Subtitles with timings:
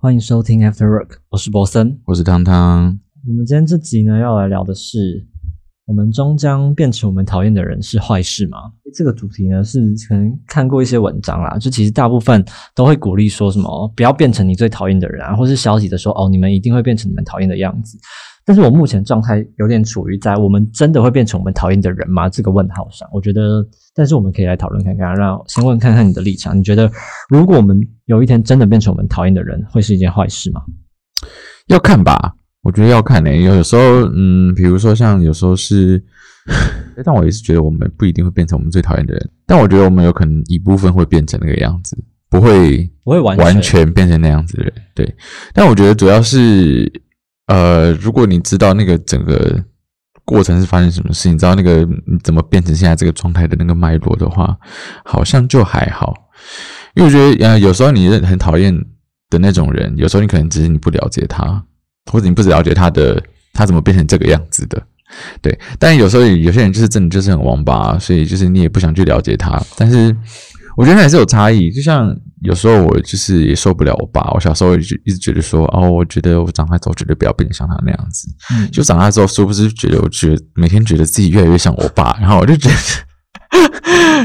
[0.00, 1.98] 欢迎收听 After Work，我是博森。
[2.04, 3.00] 我是汤汤。
[3.26, 5.26] 我们今天这集呢，要来聊的是，
[5.88, 8.58] 我们终将变成我们讨厌的人是坏事吗？
[8.94, 12.44] 这个主题呢，是可能看过一些文章啦，就其实大部分
[12.74, 17.98] 都会鼓励说什么不要变成你最讨厌的人啊，或是消极的说哦，你们一定会变成你们讨厌的样子。
[18.44, 22.28] 但是我目前状态有点处于在我们真的会变成我们讨厌的人吗？
[22.28, 26.90] 这个问号上，我觉得，但是我们可以来讨论看看，让先问看看你的立场，你觉得
[27.30, 30.60] 如果我们有一天真的变成我们讨厌的人，会是一件坏事吗？
[31.68, 32.34] 要看吧，
[32.68, 33.34] 我觉得要看呢。
[33.34, 33.82] 有有时候，
[34.14, 36.02] 嗯，比如说像有时候是，
[37.02, 41.96] 但我也是觉得我们不一定会变成我们最讨厌的人，但我觉得我们有可能一部分会变成那个样子，
[42.28, 44.72] 不会不会完完全变成那样子的人。
[44.94, 45.16] 对，
[45.54, 46.92] 但我觉得主要是。
[47.50, 49.64] 呃，如果你知道那个整个
[50.26, 54.54] 过程是发生什么事，你知道那个你怎么变成现在这个状态的那个脉络的话，
[55.02, 56.12] 好像就还好。
[56.94, 58.70] 因为我觉得，呃，有时候你很讨厌
[59.30, 61.64] 的那种人，有时候你可能只是你不了解他，
[62.10, 64.82] 或者你不了解他的他怎么变成这个样子的，
[65.40, 65.58] 对。
[65.78, 70.16] 但有时候有些人就是真的就是很王八，所以就是你也不想去了解他，但是。
[70.76, 74.30] 我觉得还是有差异，就像有时候我就是也受不了我爸。
[74.30, 78.28] 我小时候就一直觉得说，哦，我觉得我长大之后绝对不要变得像他那样子。
[78.54, 82.16] 嗯，就长大之后，是不是觉得我觉得每天觉得自己越来越像我爸？
[82.20, 82.70] 然后我就觉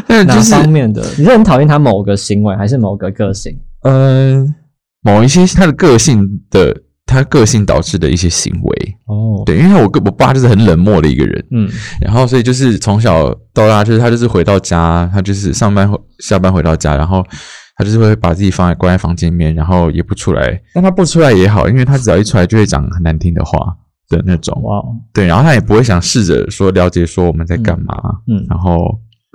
[0.08, 1.04] 得， 哪方面的？
[1.18, 3.60] 你是很讨厌他某个行为，还是某个个性？
[3.82, 4.54] 嗯，
[5.02, 6.84] 某一些他的个性的。
[7.06, 11.70] 他个性导致的一些行为哦，对，因为我跟我爸就是很冷漠的一个人，嗯，
[12.02, 17.24] 然后所以就是从小到大，就是他就是回到家，他就是上班下班回到家，然后
[17.76, 20.60] 他就是会把自己放在关在房间里面，然后也不出来。
[20.74, 23.60] 但他不出来也好，因为他只要一出来就会讲很难听的话
[24.10, 24.60] 的那种。
[24.64, 24.82] 哇，
[25.14, 27.96] 对，然后他也不会想试着说了解说我们在干嘛，
[28.28, 28.78] 嗯，然后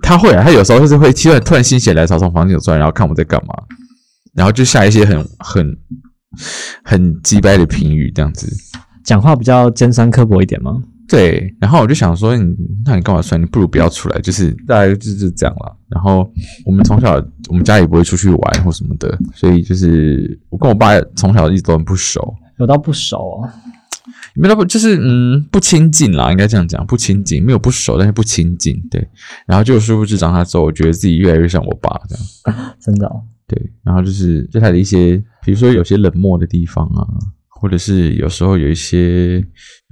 [0.02, 3.54] 他会啊，他有时候就是会突然突然心血来潮从房间走出来，然后看我们在干嘛，
[4.34, 5.78] 然后就下一些很很。
[6.82, 8.48] 很鸡掰的评语，这样子
[9.04, 10.82] 讲话比较尖酸刻薄一点吗？
[11.08, 13.40] 对，然后我就想说，你那你干嘛算？
[13.40, 15.76] 你不如不要出来，就是大概就是这样了。
[15.88, 16.30] 然后
[16.66, 17.14] 我们从小
[17.48, 23.54] 我们家也不会出去玩或什么的，所以就是我跟我爸从小一直都很不熟，有到不熟啊？
[24.34, 28.78] 没到不就是嗯不亲近啦，应该这样讲，不亲近，没有不熟，但是不亲近。
[28.90, 29.08] 对，
[29.46, 32.14] 然后就殊不知长大之后，我觉得自己越来越像我爸这
[32.52, 33.10] 样， 真的。
[33.48, 37.00] 对，然后就是就他的一些，比如说有些冷漠的地方啊，
[37.48, 39.42] 或者是有时候有一些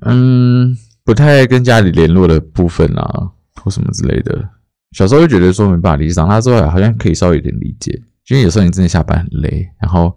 [0.05, 4.47] 嗯不太跟家里联络的部分啊，或什么之类的。
[4.93, 7.91] 小时候就觉得说没办法理解，长大之后好像可以稍微有点理解，
[8.28, 10.15] 因为有时候你真的下班很累，然后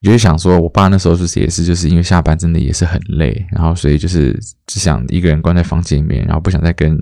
[0.00, 4.36] 你就想说，我爸那时候是也是就是因为下班真的也是很累，然后所以就是
[4.66, 7.00] 只想一个人关在房间里面，然后不想再跟。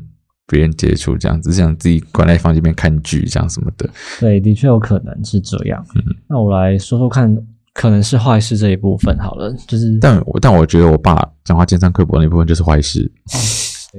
[0.53, 3.89] 别人接触这样，只想自己关在房间里面看剧这样什么的。
[4.21, 5.83] 对，的确有可能是这样。
[5.95, 7.35] 嗯，那我来说说看，
[7.73, 9.51] 可能是坏事这一部分好了。
[9.67, 13.11] 就是，但我但我觉得我爸讲话尖酸刻薄那部分就是坏事。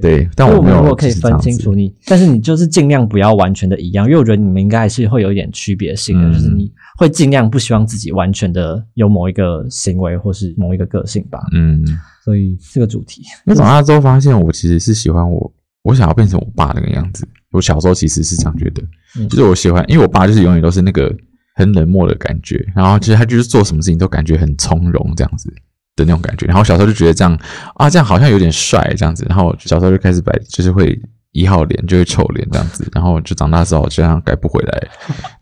[0.01, 11.39] 对，但我们如果可以分清楚你，但是你就是尽量不要完全的一样，因为我觉得你们应该还是会有一点区别性的，就是你会尽量不希望自己完全的有某一个行为或是某一个个性吧。
[11.53, 11.83] 嗯，
[12.25, 15.51] 所以这个主题，因为长大之后发现，我其实是喜欢我。
[15.83, 17.27] 我想要变成我爸那个样子。
[17.51, 18.81] 我小时候其实是这样觉得，
[19.27, 21.15] 就是我喜欢，因为我爸就是永远都是那个
[21.53, 25.53] 很冷漠的感觉，然后其实他就是做什么事情都感觉很从容这样子
[25.95, 26.47] 的那种感觉。
[26.47, 27.37] 然后小时候就觉得这样
[27.75, 29.23] 啊，这样好像有点帅这样子。
[29.29, 30.99] 然后小时候就开始摆，就是会
[31.31, 32.89] 一号脸就会臭脸这样子。
[32.91, 34.87] 然后就长大之后这样改不回来，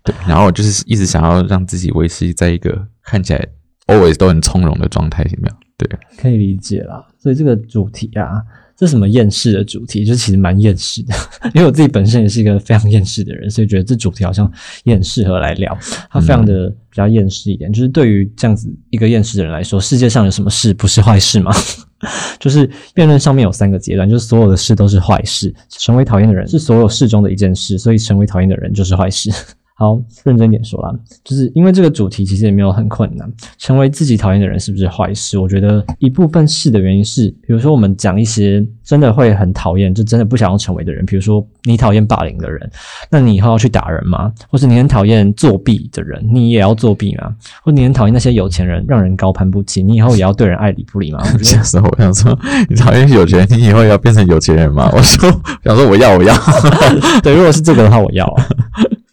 [0.03, 0.13] 对。
[0.27, 3.47] 然后就是一直想要让自己维持在一个看起来
[3.87, 5.49] always 都很从容的状态里面。
[5.77, 7.07] 对，可以理解啦。
[7.17, 8.43] 所以这个主题啊。
[8.81, 10.03] 这什么厌世的主题？
[10.03, 11.13] 就其实蛮厌世的，
[11.53, 14.51] 因为我自己本身也是一个非常厌世的人，所以觉得这主题好像
[14.85, 15.77] 也很适合来聊。
[16.09, 21.51] 它非常的比较厌世一点，就是对于这样子一个厌世的人来说，世界上有什么事不是坏事吗？
[22.39, 29.31] 就是辩论上面有三个阶段，就是所有的事都是坏事，成为讨厌的人是所有事中的一件事，所以成为讨厌的人就是坏事。
[29.81, 30.93] 好，认真点说啦，
[31.23, 33.27] 就是因为这个主题其实也没有很困难。
[33.57, 35.39] 成为自己讨厌的人是不是坏事？
[35.39, 41.03] 我觉得一部分是的原因是，比如说我们讲一些真的会很讨厌，就真的不想要成为的人。
[41.07, 42.69] 比如说你讨厌霸凌的人，
[43.09, 44.31] 那你以后要去打人吗？
[44.47, 47.35] 或是你很讨厌作弊的人，你也要作弊吗？
[47.63, 51.23] 或你很讨厌那些有钱人，让人高攀不起，你以后也要对人爱理不理吗？
[51.41, 52.37] 这时候我想说，
[52.69, 54.91] 你讨厌有钱人，你以后也要变成有钱人吗？
[54.93, 55.27] 我说，
[55.63, 56.35] 想说我要，我要。
[57.23, 58.31] 对，如果是这个的话，我要。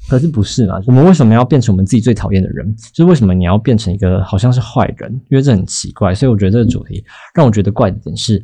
[0.09, 0.81] 可是不是嘛？
[0.87, 2.75] 我们为什么要变成我们自己最讨厌的人？
[2.93, 5.13] 就是为什么你要变成一个好像是坏人？
[5.29, 6.15] 因为这很奇怪。
[6.15, 8.43] 所以我觉得这个主题让我觉得怪的点是，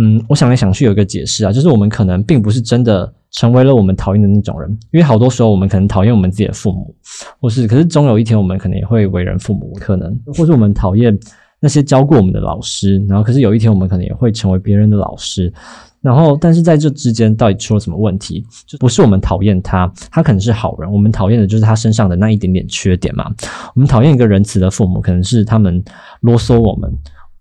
[0.00, 4.70] 嗯，我想来想去有一个解释啊，就是我们可能并不是真的成为了我们讨厌的那种人。
[4.92, 6.94] 因为好多时候我们可能讨厌我们自己的父母，
[7.40, 11.18] 或是可是终有一天我们可能也会为人父母，可能或是我们讨厌
[11.60, 15.52] 那些教过我们的老师，然后可是有一天我们可能也会成为别人的老师。
[16.00, 18.46] 然后，但是在这之间到底出了什么问题？
[18.66, 23.28] 就不是我们讨厌他，他可能是好人，我们讨厌的就是他身上的那一点点缺点嘛。
[23.74, 25.82] 我们讨厌一个仁慈的父母，可能是他们
[26.20, 26.88] 啰嗦我们；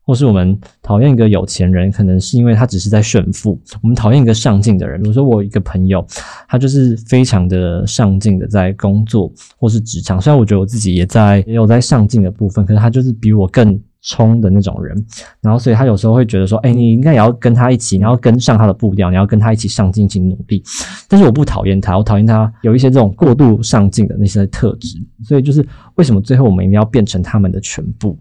[0.03, 3.61] 或是我们讨厌一个有钱人，可能是因为他只是在炫富。
[3.83, 6.03] 我们讨厌一个上进的人，比如说我一个朋友，
[6.49, 10.19] 他就是非常的上进的在工作或是职场。
[10.19, 13.79] 虽然我觉得我自己也在也有在上进的部分，可是他就是比我更。
[14.07, 14.95] 冲的那种人，
[15.41, 20.63] 然后所以他有时候会觉得说，哎，你应该也要跟他一起，你要跟上他的步调，你要跟他一起上进，一起努力。
[21.09, 24.97] 但是我不讨厌他，我讨厌他有一些这种过度上进的那些特质。
[25.25, 25.65] 所以就是
[25.95, 28.17] 为什么最后我们一定要变成他们的全部？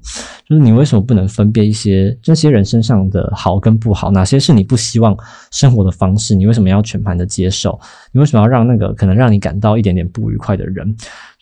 [0.49, 4.11] 就是你为什么不能分辨一些这些人身上的好跟不好？
[4.11, 5.17] 哪些是你不希望
[5.53, 6.35] 生活的方式？
[6.35, 7.79] 你为什么要全盘的接受？
[8.11, 10.97] 你为什么要让那个可能让你感到一点点不愉快的人？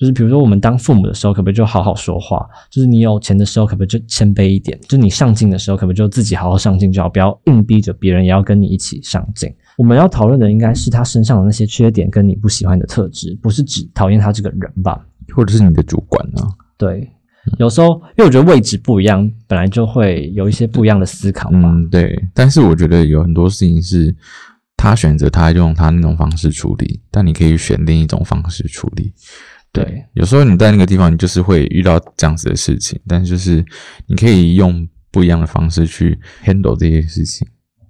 [0.05, 2.47] 就是比如说，我们当父母的时候，可不可以就好好说话？
[2.71, 4.79] 就是你有钱的时候，可不可以就谦卑一点？
[4.87, 9.51] 就你上进的时候，可不可以就自己好好上进就好，不要硬逼着别人也要跟你一起上进？
[9.79, 15.03] 我们要讨论的应该是他身上的那些缺点跟你不喜欢的特质，不是只讨厌他这个人吧？
[15.35, 16.43] 或者是你的主管呢？
[16.77, 17.11] 对，
[17.59, 21.71] 有时候因为我觉得位置不一样，本来就会有一些不一样的思考嘛。
[21.73, 22.15] 嗯，对。
[22.35, 24.15] 但是我觉得有很多事情是
[24.77, 29.13] 他选择他用他那种方式处理，但你可以选另一种方式处理。
[29.75, 33.57] 对，有时候你在那个地方，你就是会遇到这样子的事情，但就是
[34.07, 37.45] 你可以用不一样的方式去 handle 这些事情。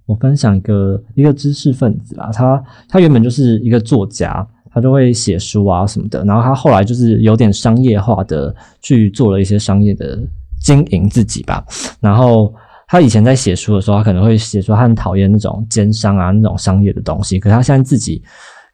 [0.07, 10.19] 我分享一个一个知识分子啊，他他原本就是一个作家，他就会写书啊什么的，然后他后来就是有点商业化的去做了一些商业的
[10.63, 11.63] 经营自己吧。
[12.01, 12.51] 然后
[12.89, 18.23] 他以前在写书的时候，他可能会写说他很讨厌那种奸商啊那种商业的东西，可是他现在自己。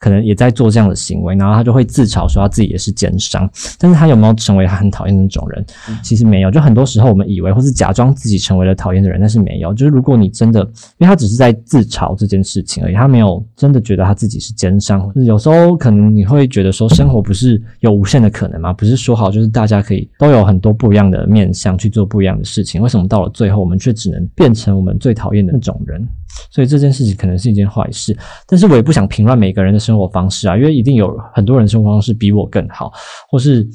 [0.01, 3.49] 可能也在做这样的行为，然后他就会自嘲说他自己也是奸商，
[3.79, 5.65] 但是他有没有成为他很讨厌的那种人？
[6.03, 9.75] 其实没有，就很多时候我们以为或是假装自己成为了讨厌的人，但是没有。
[9.75, 10.61] 就是如果你真的，
[10.97, 15.07] 因为他只是在自嘲这件事情而已，他没有真的觉得他自己是奸商。
[15.17, 18.73] 有时候可能你会觉得说，生活不是有无限的可能吗？
[18.73, 26.09] 不是说好就是大家可以都有很多不一样的面向去做不一样的事情，为什么到了最后我们却只能变成我们最讨厌的那种人？
[26.51, 28.17] 所以这件事情可能是一件坏事，
[28.47, 32.93] 但是我也不想评论每个人的生活方式啊，因为一定有很多人生活方式比我更好，
[33.29, 33.67] 或是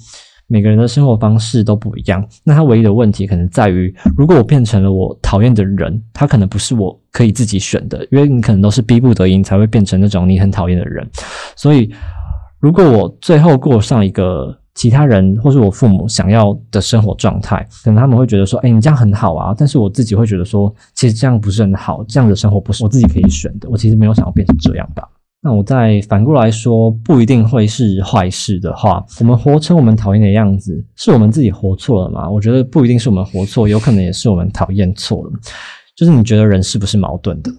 [0.48, 2.26] 每个人的生活方式都不一样。
[2.44, 11.08] 那他唯一的问题可能在于，如果我变成了我讨厌的人，他可能不是我可以自己选的，因为你可能都是逼不得已才会变成那种你很讨厌的人。
[11.56, 11.94] 所以，
[12.60, 14.58] 如果我最后过上一个。
[14.76, 25.08] 其他人或是我父母想要的生活状态，可能他们会觉得说：“哎，你这样很好啊。”但是我自己会觉得说：“其实这样不是很好，这样的生活不是我自己可以选的。”我其实没有想要变成这样吧。
[25.42, 32.30] 那我再反过来说，不一定会是坏事的话，我们活成我们讨厌的样子，是我们自己活错了吗？
[32.30, 35.32] 我觉得不一定是我们活错，有可能也是我们讨厌错了。
[35.96, 37.52] 就是你觉得人是不是矛盾的？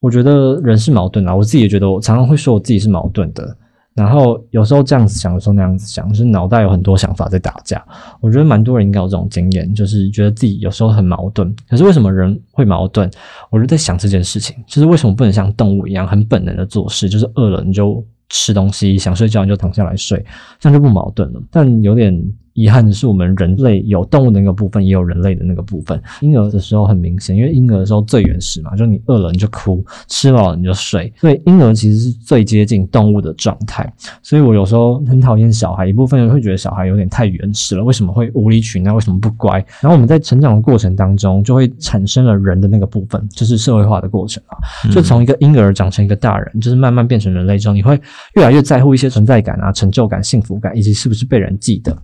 [0.00, 1.34] 我觉得人是矛盾啊。
[1.34, 3.56] 我自己也觉得，我常常会说我自己是矛盾的。
[3.94, 7.84] 然后有时候这样子想，有时候那样子想，就是脑袋有很多想法在打架。
[8.20, 11.54] 我觉得蛮多人应该有这种经验，就是觉得自己有时候很矛盾。
[11.68, 13.10] 可是为什么人会矛盾？
[13.50, 17.08] 我就在想这件事情，就是为什么不能像动物一样很本能的做事？
[17.08, 20.24] 就是饿了你就吃东西，想睡觉你就躺下来睡，
[20.58, 21.42] 这样就不矛盾了。
[21.50, 22.14] 但有点。
[22.60, 26.00] 遗憾的是，我们人类有动物的那个部分，也有人类的那个部分。
[26.20, 33.90] 婴儿的时候很明显，因为婴儿的时候最原始嘛，就你饿了你就哭，吃饱了你就睡，所以婴儿其实是最接近动物的状态。
[34.22, 38.94] 所以我有时候很讨厌小孩，一部分人会觉得小孩有点太原始了，为什么会无理取闹？
[38.94, 39.64] 为什么不乖？
[39.80, 44.58] 然后我们在成长的过程当中，就会产生了人的那个部分，就是社会化的过程啊。
[44.90, 47.98] 就从一个婴儿长成一个大人，就是慢慢变成人类之后，你会
[48.34, 51.96] 越来越在乎一些存在感啊、成就感、幸福感，以及是不是被人记得。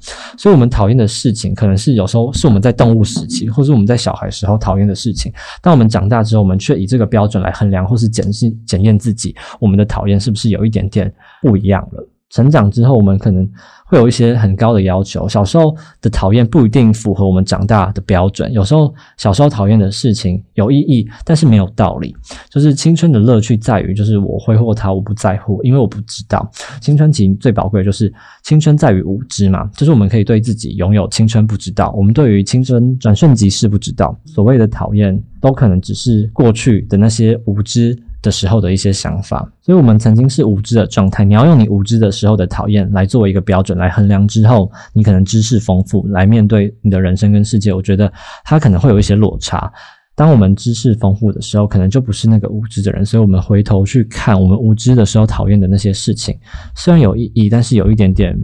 [0.46, 5.32] 所以，我们讨厌的事情，可能是有时候是我们在动物时期，或是我们在小孩时候讨厌的事情。
[5.60, 11.12] 当我们长大之后，我们却以这个标准来衡量，或是检视、检验自己，我们的讨厌是不是有一点点
[11.42, 12.08] 不一样了？
[12.30, 13.48] 成长之后，我们可能。
[13.88, 18.52] 会有一些很高的要求，小时候的讨厌不一定符合我们长大的标准。
[18.52, 22.12] 有时候小时候讨厌的事情有意义，但是没有道理。
[22.50, 26.50] 就是青春的乐趣在于，就是我挥霍它，我不在乎，因为我不知道。
[26.80, 34.18] 青春期最宝贵的就是青春在于无知嘛，就是我们可以对自己拥有青春不知道，我们对于青春转瞬即逝不知道。
[34.24, 37.96] 所谓的讨厌，都可能只是过去的那些无知。
[38.26, 41.24] 的时候的一些想法，所以我们曾经是无知的状态。
[41.24, 47.72] 你要用你无知的时候的讨厌来作为一个标准来衡量之后，你可能知识丰富来面对你的人生跟世界。
[47.72, 48.12] 我觉得
[48.44, 49.72] 它可能会有一些落差。
[50.16, 53.06] 当我们知识丰富的时候，可能就不是那个无知的人。
[53.06, 56.36] 所以，我们回头去看我们无知的时候讨厌的那些事情，
[56.74, 58.36] 虽然有意义，但是有一点点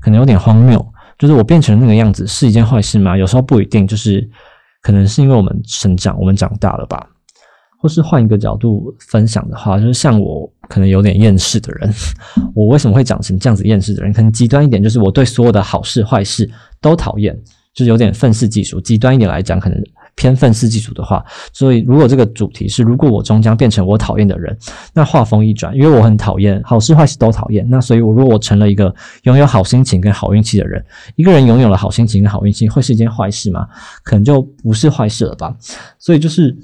[0.00, 0.86] 可能有点荒谬。
[1.18, 3.16] 就是我变成那个样子是一件坏事吗？
[3.16, 4.26] 有时候不一定，就是
[4.82, 7.06] 可能是因为我们成长，我们长大了吧。
[7.80, 11.90] 或是换一个角度分享的话，就是像我可能有点厌世的人，
[12.54, 14.12] 我为什么会长成这样子厌世的人？
[14.12, 17.34] 可能极端一点，就是我对所有的好事坏事都讨厌，
[17.72, 18.78] 就是有点愤世嫉俗。
[18.78, 19.82] 极端一点来讲，可能
[20.14, 21.24] 偏愤世嫉俗的话。
[21.54, 24.54] 所以，如果这个主题是如果我终将变成我讨厌的人，
[24.92, 30.84] 那话锋一转，因为我很讨厌好事坏事都讨厌，那所以我如果我成了一个拥有好心情跟好运气的人，
[31.16, 33.66] 一个人拥有了好心情跟好运气，会是一件坏事吗？
[34.04, 35.56] 可能就不是坏事了吧。
[35.98, 36.54] 所以就是。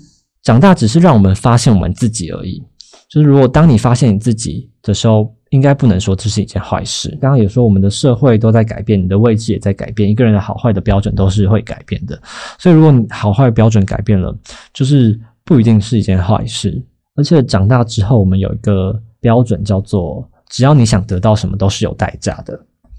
[0.47, 2.63] 长大只是让我们发现我们自己而已。
[3.09, 7.09] 就是如果当你发现你自己的时候，应该不能说这是一件坏事。
[7.21, 12.17] 刚刚也说，我们的社会都在改变，你的位置也在改变，一个人的好坏的标准都是会改变的。
[12.61, 14.33] 所以，如果你好坏标准改变了，
[14.73, 16.81] 就是不一定是一件坏事。
[17.17, 22.57] 而且长大之后，我们有一个标准叫做：只要你想得到什么，都是有代价的。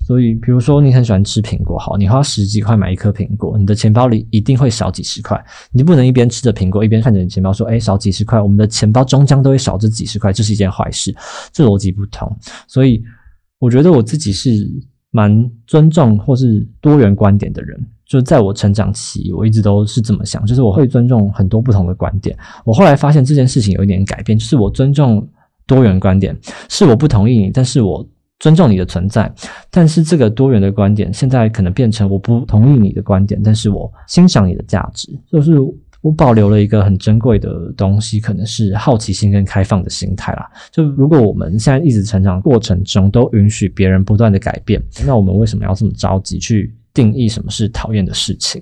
[0.08, 5.38] 所以，比如说你很喜欢吃苹果，好，你花十几块买一颗苹果，你的钱包里一定会少几十块。
[5.70, 11.14] 你不能一边吃着苹果，一边看着你钱包说：“哎，少几十块。”我们的钱包终将都会少这几十块，这是一件坏事。
[11.52, 12.34] 这逻辑不同。
[12.70, 13.04] 所以，
[13.60, 14.50] 我觉得我自己是
[15.12, 17.78] 蛮尊重或是多元观点的人。
[18.06, 22.34] 就在我成长期，我一直都是这么想，就是我会尊重很多不同的观点。
[22.64, 25.28] 我后来发现这件事情有一点改变，就是我尊重
[25.66, 26.34] 多元观点，
[26.70, 28.08] 是我不同意你，但是我。
[28.40, 29.32] 尊重你的存在，
[29.72, 35.60] 但是这个多元的观点现在可能变成我不同意你的观点，但是我欣赏你的价值，就是
[36.02, 40.48] 我保留了一个很珍贵的东西，可能是好奇心跟开放的心态啦。
[40.72, 48.62] 就如果我们现在一直成长过程中都允许别人不断的改变，那我们为什么要这么着急去定义什么是讨厌的事情？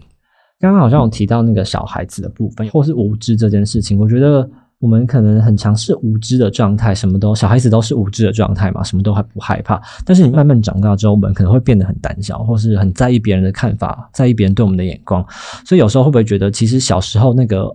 [0.58, 4.50] 刚刚好像有提到那个小孩子的部分，或是无知这件事情，我觉得。
[4.86, 9.82] 我们可能很尝试无知的状态，什么都小孩子都是无知的状态嘛，什么都还不害怕。
[10.06, 15.26] 但是你慢慢长大之后，我们可能会变得很胆小，或是很在意别人的看法，在意别人对我们的眼光。
[15.66, 17.66] 所以有时候会不会觉得，其实小时候那个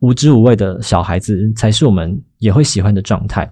[0.00, 3.48] 无知无畏的小孩子，才是我们也会喜欢的状态？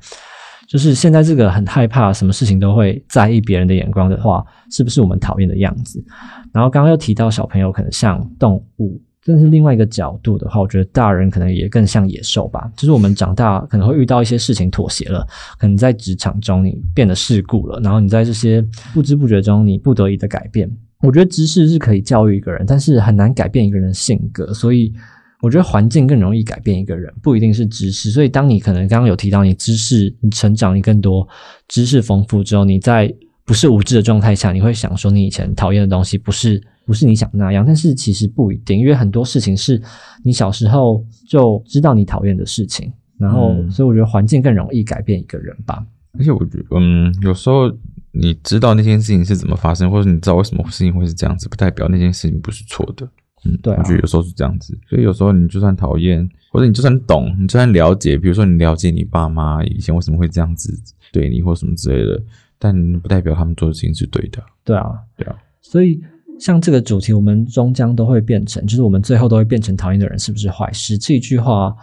[0.67, 6.05] 就是现在这个很害怕，什么事情都会在意别人的眼光的话，是不是我们讨厌的样子？
[6.53, 9.01] 然后刚刚又提到小朋友可能像动物。
[9.27, 12.71] 但是另外一个角度的话，我觉得大人可能也更像野兽吧。
[12.77, 15.27] 就是我们长大可能会遇到一些事情妥协了，
[15.59, 18.63] 可能在职场中你变得世故了，然后你在这些
[18.93, 20.71] 不知不觉中你不得已的改变。
[21.01, 24.53] 我觉得知识是可以教育一个人，但是很难改变一个人的性格。
[24.53, 24.93] 所以
[25.41, 28.11] 我觉得环境更容易改变一个人，不一定是知识。
[28.11, 31.27] 所以当你可能刚刚有提到你知识，你成长，你更多
[31.69, 33.11] 知识丰富之后，你在
[33.47, 36.63] 不是无知的状态下，你会想说你以前讨厌的东西不是。
[36.85, 39.81] 不是你想那样，但是其实不一定，因为很多事情是
[40.23, 45.85] 你小时候就知道你讨厌的事情，然后所以我觉得环境更容易改变一个人吧。
[46.19, 47.73] 而且我觉得，嗯，有时候
[48.13, 53.09] 你知道那件事情是怎么发生，或者你知道为什么事情会是这样子，不代表那件事情不是错的。
[53.45, 54.79] 嗯，对，我觉得有时候是这样子。
[54.89, 60.73] 所以有时候你就算讨厌，或者你就算懂，你就算了解，比如说你了解你爸妈以前为什么会这样子
[61.13, 62.23] 对你，或什么之类的，
[62.59, 64.43] 但不代表他们做的事情是对的。
[64.65, 66.01] 对啊，对啊，所以。
[66.45, 70.99] 像这个主题，我们终将都会变成，就是我们最后都会变成讨厌的人，是不是坏事？
[70.99, 71.75] 这句话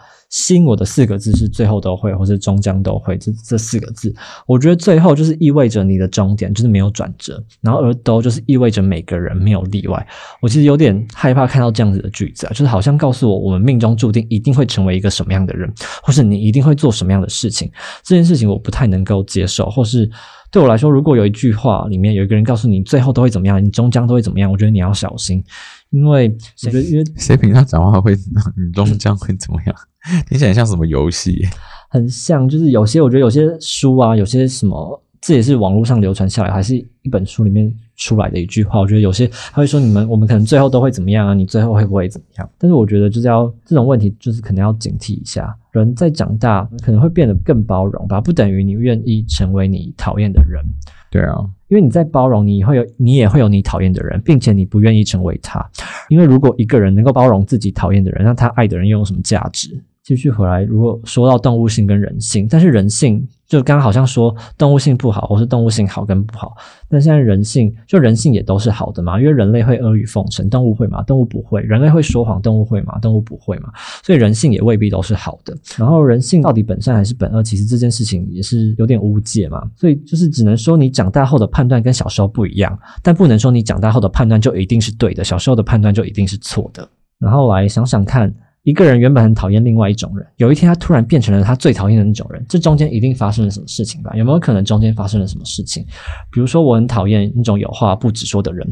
[0.54, 3.18] 引我的四个字是“最后都会”或是“终将都会”。
[3.18, 4.14] 这这四个字，
[4.46, 10.06] 我觉得最后就是意味着你的终点就是没有转折，然后而都就是意味着每个人没有例外。
[10.40, 15.70] 我其实有点害怕看到这样子的句子啊，就是好像告诉我我们命中注定一定会成为一个什么样的人，
[16.02, 17.70] 或是你一定会做什么样的事情。
[18.02, 20.10] 这件事情我不太能够接受，或是。
[20.50, 25.42] 对我来说，如果有一句话里面有一个人告诉你最后都会怎么样，你终将都会怎么样，我觉得你要小心，
[25.88, 29.74] 因为谁因为谁平常讲话会你终将会怎么样？
[30.28, 31.46] 听起来像什么游戏？
[31.88, 38.80] 很像，就是有些我觉得有些书啊，有些什么，这也是网络上流传下来，还是一本书里面出来的一句话。
[38.80, 41.34] 我觉得有些他会说你们我们可能最后都会怎么样啊？
[41.34, 42.50] 你最后会不会怎么样？
[42.58, 45.54] 但是我觉得就是要这种问题，就是可能要警惕一下。
[45.72, 50.62] 人在长大可能会变得更包容吧，不等于你愿意成为你讨厌的人。
[51.10, 51.36] 对啊，
[51.68, 55.62] 因为你在包容，你会有你也会有你讨厌的人，并且你不愿意成为他。
[56.08, 59.78] 因为如果一个人能够包容自己讨厌的人，那他爱的人又有什么价值？
[60.04, 66.56] 继续回来，如果说到动物性跟人性，但是人性就刚刚好像说动物性不好，或是动物性好跟不好，
[66.88, 71.04] 但现在人性就人性也都是好的嘛，因为人类会阿谀奉承，动物会吗？
[71.04, 72.98] 动物不会，人类会说谎，动物会吗？
[72.98, 73.70] 动物不会嘛，
[74.02, 75.56] 所以人性也未必都是好的。
[75.78, 86.88] 然后人性到底本善还是本恶，其实这件事情也是有点无解嘛，所以就是只能说你长大后的判断跟小时候不一样，但不能说你长大后的判断就一定是对的，小时候的判断就一定是错的。
[87.20, 88.34] 然后来想想看。
[88.64, 94.12] 一个人原本很讨厌另外一种人，有一天他突然变成了他最讨厌的那种人，这中间一定发生了什么事情吧？
[94.14, 95.84] 有没有可能中间发生了什么事情？
[96.30, 98.64] 比如说我很讨厌那种有话不直说的人，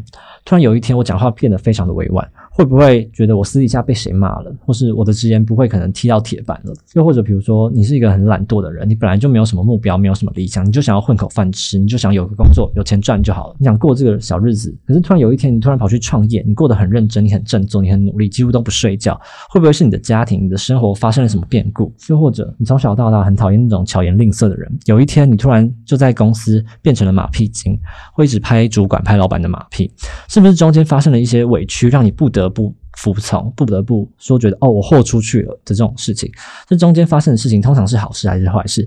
[0.45, 2.25] 突然有一天我讲话变得非常的委婉。
[2.51, 6.75] 会不会觉得我私底下被谁骂了，或是我的直言不会可能踢到铁板了？
[6.95, 14.77] 又或者比如说你是一个很懒惰的人，你本来就没有什么目标，没有什么理想，你就想要混口饭吃，你就想有个工作有钱赚就好了，你想过这个小日子。
[14.85, 19.19] 可是突然有一天你突然跑去创业，你过得很认真，你很振作，你很努力，几乎都不睡觉。
[19.49, 21.93] 会不会是你的家庭、你的生活发生了什么变故？
[22.09, 27.79] 又或者你从小到大很讨厌那种巧言令色的人，有一天你突然就在公司变成了马屁精，
[28.13, 29.91] 会一直拍主管、拍老板的马屁，
[30.29, 32.75] 是不是中间发生了一些委屈，让你不得不得不？
[32.97, 36.31] 服从，不得不说觉得哦，我豁出去了的这种事情，
[36.69, 38.87] 这中间发生的事情通常是好事还是坏事？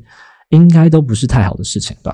[0.50, 2.14] 应该都不是太好的事情吧。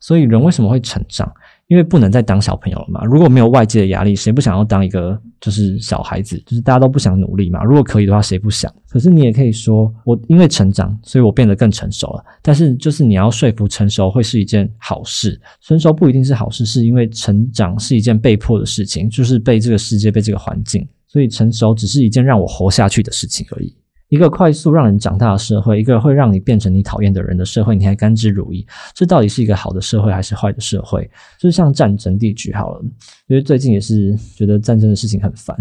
[0.00, 1.30] 所以人为什么会成长？
[1.68, 3.04] 因为不能再当小朋友了嘛。
[3.04, 6.36] 如果没有外界的压力，谁不想要当一个就是小孩子？
[6.44, 7.62] 就是大家都不想努力嘛。
[7.62, 8.68] 如果可以的话，谁不想？
[8.88, 12.24] 可是你也可以说，我因为成长，所以我变得更成熟了。
[12.42, 20.84] 但是就是你要说服成熟会是一件好事，成熟不一定是好事，是因为成长是一件被迫的事情，就是被这个世界、被这个环境。
[21.06, 23.72] 所以成熟只是一件让我活下去的事情而已。
[24.08, 28.64] 一个快速让人长大的社会，一个会让你变成你讨厌的人的社会，你还甘之如饴？
[28.94, 31.10] 这到底是一个好的社会还是坏的社会？
[31.38, 32.80] 就像战争地区好了，
[33.26, 35.56] 因为最近也是觉得战争的事情很烦。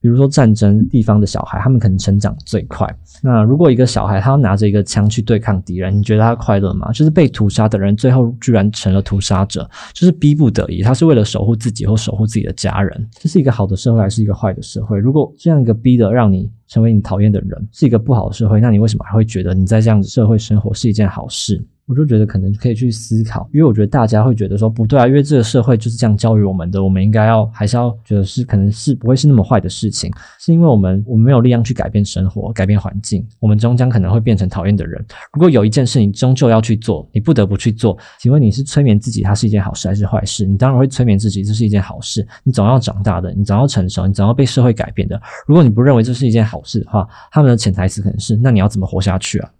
[0.00, 2.88] 比如说战争地方的小孩，他们可能成长最快。
[3.22, 6.92] 那如果一个小孩他要拿着一个枪去对抗敌人，你觉得他快乐吗？
[6.92, 13.08] 就是被屠杀的人最后居然成了屠杀者，就是逼不得已，他是为了守护自己或守护自己的家人。
[13.12, 14.98] 这是一个好的社会还是一个坏的社会？
[14.98, 21.60] 如果这样一个逼的让你成为你讨厌的人，是一个不好的社会，那你为什么还会觉得你在这样子社会生活是一件好事？
[21.88, 35.02] 我就觉得可能可以去思考，因为我觉得大家会觉得说不对啊，因为这个社会就是这样教育我们的，我们应该要还是要觉得是可能是不会是那么坏的事情，是因为我们我们没有力量去改变生活、改变环境，我们终将可能会变成讨厌的人。
[35.32, 40.44] 如果有一件事你终究要去做，你不得不去做，请问你是催眠自己它是一件好事还是坏事？
[40.44, 45.18] 你当然会催眠自己这是一件好事，你总要长大的，你总要成熟，你总要被社会改变的。
[45.46, 49.50] 如果你不认为这是一件好事的话，他们的潜台词可能是那你要怎么活下去啊？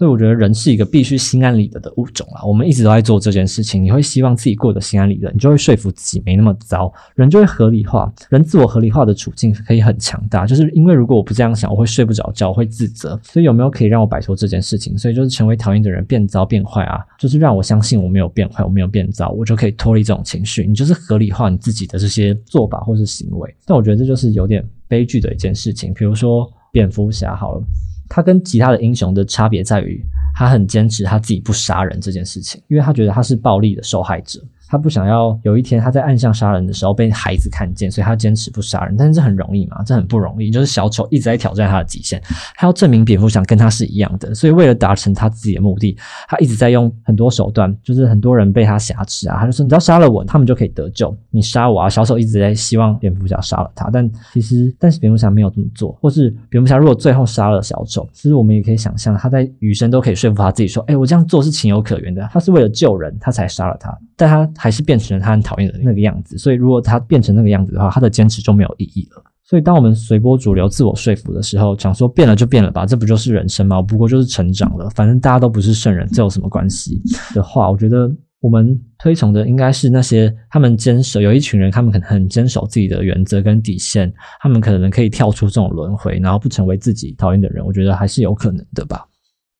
[0.00, 2.42] 所以我觉得人是一个必须心安理得的物种啊！
[2.42, 10.46] 我们一直都在做这件事情，你会希望自己过得心安理得，你就会说服自己没那么糟，人就会合理化，人自我合理化的处境可以很强大。
[10.46, 13.20] 就是因为如果我不这样想，我会睡不着觉，我会自责。
[13.22, 14.96] 所以有没有可以让我摆脱这件事情？
[14.96, 17.04] 所以就是成为讨厌的人，变糟变坏啊！
[17.18, 20.66] 就是让我相信我没有变坏，我没有变糟，我就可以脱离这种情绪。
[20.66, 23.54] 你就是合理化你自己的这些做法或是行为。
[23.66, 25.92] 但我觉得这就是有点悲剧的一件事情。
[25.92, 27.62] 比如说蝙蝠侠好了。
[28.10, 34.42] 他跟其他的英雄的差别在于，他很坚持他自己不杀人这件事情，因为他觉得他是暴力的受害者。
[34.70, 38.94] 他不想要有一天他在暗巷杀人的时候被孩子看见，所以他坚持不杀人。
[38.96, 39.82] 但是这很容易嘛？
[39.84, 40.48] 这很不容易。
[40.50, 42.22] 就是小丑一直在挑战他的极限，
[42.54, 44.32] 他要证明蝙蝠侠跟他是一样的。
[44.32, 45.96] 所以为了达成他自己的目的，
[46.28, 47.76] 他一直在用很多手段。
[47.82, 51.12] 就是很多人被他挟持啊，他就说：“你只要杀了我，他们就可以得救。
[51.30, 55.92] 你杀我啊！”小丑一直在希望蝙蝠侠杀了他，但其实但是蝙蝠侠没有这么做。
[56.00, 62.28] 或是蝙蝠侠如果最后杀了小丑，其实我们也可以想象，他在余生都可以说服他自己说：“哎，我这样做是情有可原的。
[62.32, 64.50] 他是为了救人，他才杀了他。”但他。
[64.60, 69.22] 还是变成了他很讨厌的那个样子，所以如果他变成那个样子的话，他的坚持就没有意义了。
[69.42, 73.80] 所以当我们随波逐流、自我说服的时候，想说变了就变了吧，这不就是人生吗？
[73.80, 77.00] 不过就是成长了， 反正大家都不是圣人，这有什么关系？
[77.34, 78.08] 的话，我觉得
[78.40, 87.64] 我们推崇的应该是那些他们坚守，有一群人，他们可能很坚守自己的原则跟底线，他们可能可以跳出这种轮回，然后不成为自己讨厌的人。
[87.64, 89.04] 我觉得还是有可能的吧。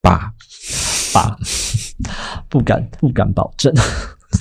[0.02, 0.32] 吧
[1.12, 1.36] 吧，
[2.48, 3.74] 不敢不敢保证。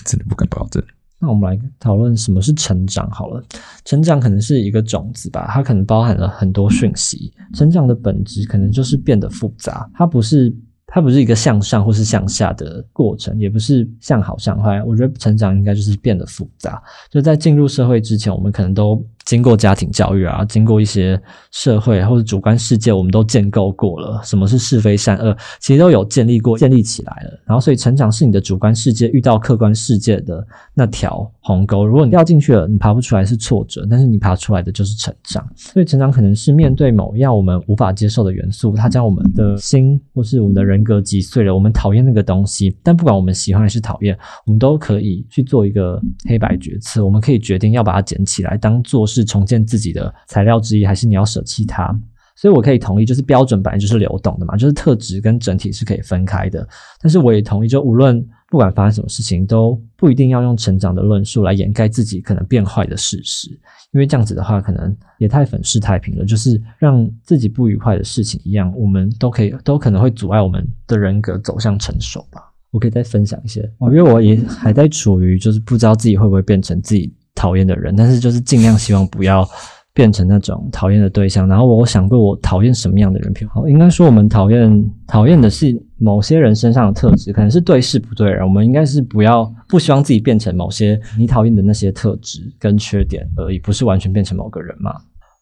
[0.05, 0.83] 真的不敢保证。
[1.19, 3.43] 那我们来讨论什么是成长好了。
[3.83, 7.31] 成长可能是一个种子吧，它可能包含了很多讯息。
[7.53, 10.55] 成长的本质可能就是变得复杂，它不是
[10.87, 14.81] 它不是一个向上或是向下的过程，也不是向好向坏。
[14.83, 16.81] 我觉得成长应该就是变得复杂。
[17.09, 19.05] 就在进入社会之前，我们可能都。
[19.29, 24.19] 经过家庭教育啊，经过一些社会或者主观世界，我们都建构过了。
[24.23, 27.39] 什么是是非善恶，其实都有建立过、建立起来了。
[27.45, 31.85] 然后，所以成长是你的主观世界遇到客观世界的那条鸿沟。
[31.85, 35.47] 如果你掉进去了，你爬不出来是挫折，但是你爬出来的就是成长。
[35.55, 41.53] 所以，成长可能是面对某一样我们无法接受的元素，它将我们的心或是我们的人格击碎了。
[41.53, 47.05] 我们讨厌那个东西，但不管我们喜欢还是讨厌，我们都可以去做一个黑白决策。
[47.05, 49.18] 我们可以决定要把它捡起来，当做是。
[49.21, 51.93] 是重建自己的材料之一，还是你要舍弃它？
[52.35, 56.65] 所以我可以同意，就是标准本来就是流动的嘛，就是特质跟整体是可以分开的。
[57.01, 63.49] 但是我也同意，就无论不管发生什么事情，都不一定要用成长的论述来掩盖自己可能变坏的事实，
[63.91, 66.23] 因为这样子的话，可能也太粉饰太平了。
[66.23, 72.41] 就是让自己不愉快的事情一样，我们都可以都可能会阻碍我们的人格走向成熟吧。
[72.71, 79.47] 我可以再分享一些，因为我也还在处于就是不知道自己会不会变成自己讨厌的人，但是就是尽量希望不要
[79.93, 81.47] 变成那种讨厌的对象。
[81.47, 88.43] 然后我想过我讨厌什么样的人，好，应该说我们讨厌讨厌的是某些人身上的特质，可能是对事不对人。
[88.45, 94.93] 我们应该是不要不希望自己变成某些你讨厌的那些特质跟缺点而已，不是完全变成某个人嘛？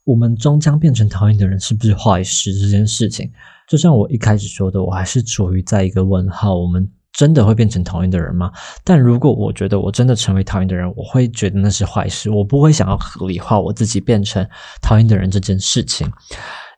[0.06, 3.28] 我们终将变成讨厌的人，是不是坏事这件事情？
[3.68, 6.56] 就像我一开始说的，我还是处于在一个问号。
[6.56, 6.88] 我们。
[7.18, 8.52] 真的会变成讨厌的人吗？
[8.84, 12.30] 但如果我觉得我真的成为讨厌的人，我会觉得那是坏事。
[12.30, 14.48] 我不会想要合理化我自己变成
[14.84, 16.08] 讨厌的人这件事情，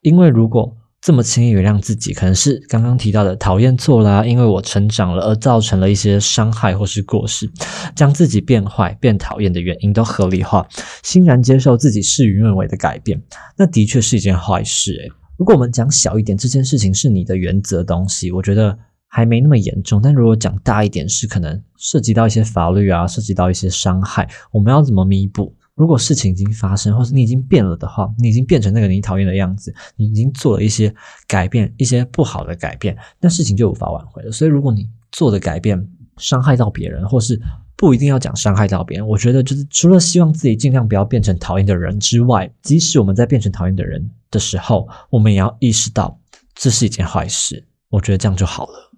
[0.02, 7.52] 因为如果这么轻易原谅自己，可能是刚刚提到的讨厌错啦，因为我成长了而造成了一些伤害或是过失，
[7.94, 10.66] 将自己变坏、变讨厌的原因都合理化，
[11.04, 13.22] 欣然接受自己事与愿违的改变，
[13.58, 14.94] 那的确是一件坏事。
[14.94, 18.80] 诶，如果我们讲小一点，这件事情是你的原则东西，我觉得。
[19.10, 25.54] 还没那么严重，但如果讲大一点，是可能涉及到一些法律啊，涉及到一些伤害，我们要怎么弥补？
[25.74, 30.94] 如果事情已经发生，或是你已经变了的话，你已经变成那个你讨厌的样子，你已经做了一些
[31.28, 34.32] 改变，一些不好的改变，那事情就无法挽回了。
[34.32, 37.40] 所以，如果你做的改变伤害到别人，或是
[37.76, 46.20] 不一定要讲伤害到别人，我觉得就是除了希望自己尽量不要变成讨厌的人之外，即使我们在变成讨厌的人的时候，我们也要意识到
[46.54, 47.66] 这是一件坏事。
[47.90, 48.89] 我觉得这样就好了。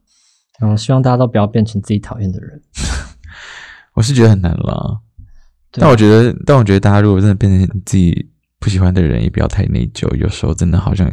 [0.62, 2.62] 然后希望大家都不要变成自己讨厌的人。
[3.93, 5.02] 我是觉得很难了，
[5.71, 10.08] 但我觉得，但我觉得大家如果真的变成自己不喜欢的人，也不要太内疚。
[10.15, 11.12] 有时候真的好像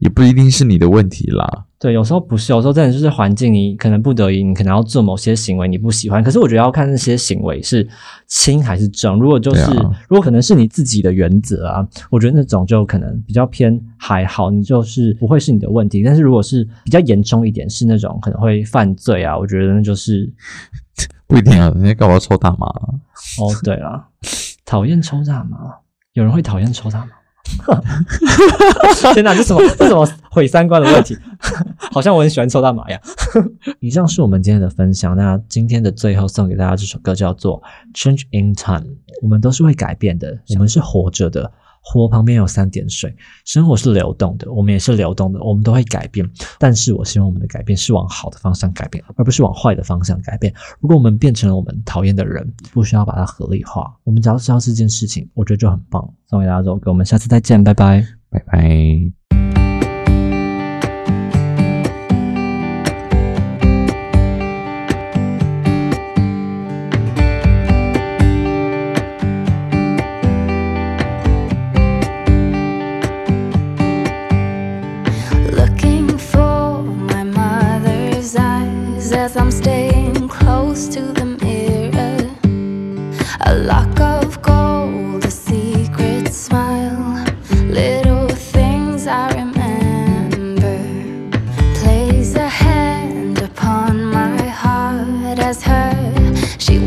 [0.00, 1.66] 也不一定是你的问题啦。
[1.78, 6.22] 对，有时候不是，有时候真的就是环境，你可能不得已，你可能要做某些行为，你不喜欢。
[6.22, 7.88] 可是我觉得要看那些行为是
[8.26, 9.18] 轻还是重。
[9.18, 9.72] 如果就是
[10.06, 16.02] 如果可能是你自己的原则啊，我觉得那种就可能比较偏还好，你就是不会是你的问题。
[16.02, 20.30] 但是如果是比较严重一点，是那种可能会犯罪啊，我觉得那就是
[21.26, 21.70] 不一定啊。
[21.76, 22.66] 人家干嘛抽大麻？
[23.38, 24.04] 哦，对了，
[24.66, 25.56] 讨厌抽大麻，
[26.12, 27.12] 有人会讨厌抽大麻。
[29.14, 29.60] 天哪，这什么？
[29.78, 31.16] 这什么毁三观的问题？
[31.92, 33.00] 好像我很喜欢抽大麻呀。
[33.80, 35.16] 以上是我们今天的分享。
[35.16, 37.60] 那今天的最后送给大家这首歌叫做
[37.96, 38.80] 《Change in Time》。
[39.22, 41.50] 我们都是会改变的，我们是活着的。
[41.80, 43.14] 火旁边有三点水，
[43.44, 46.28] 生活是流动的，我们也是流动的，我们都会改变。
[46.58, 50.52] 但是我希望我们的改变是往好的方向改变，而不是往坏的方向改变。
[50.78, 56.06] 如果我们变成了我们讨厌的人，不需要把它合理化，我们只要知道这件事情，我觉得就很棒。
[56.28, 59.49] 送给大家这首歌，我们下次再见，拜拜，拜拜。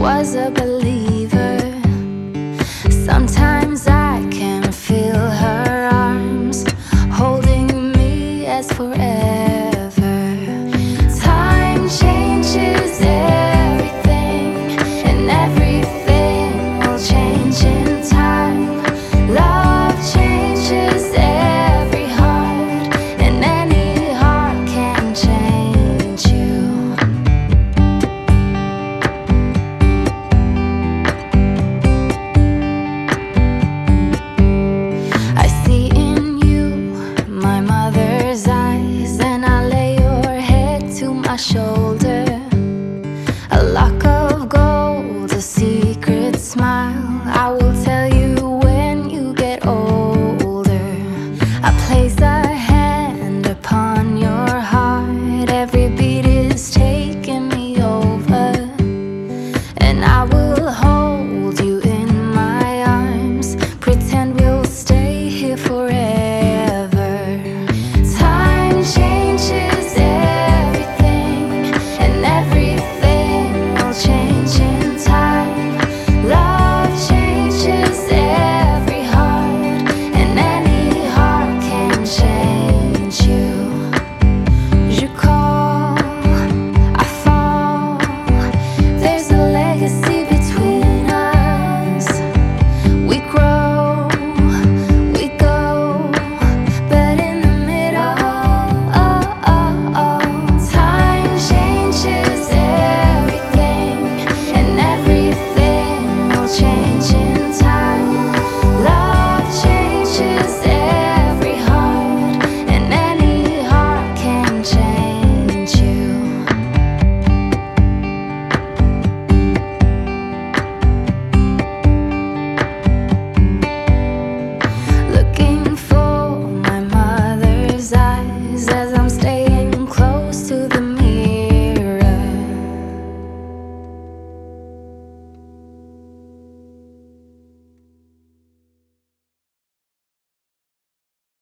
[0.03, 1.02] Was a believer.